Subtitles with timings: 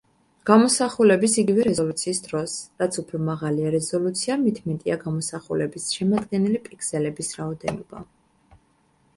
[0.49, 8.03] გამოსახულების იგივე რეზოლუციის დროს, რაც უფრო მაღალია რეზოლუცია მით მეტია გამოსახულების შემადგენელი პიქსელების რაოდენობა.